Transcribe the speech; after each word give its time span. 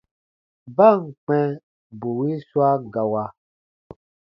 Ba 0.75 0.87
ǹ 1.01 1.03
kpɛ̃ 1.23 1.43
bù 1.99 2.09
wii 2.17 2.37
swa 2.47 2.69
gawa, 2.93 3.23